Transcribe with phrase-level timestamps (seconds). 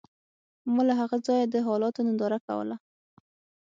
[0.73, 2.75] ما له هغه ځایه د حالاتو ننداره کوله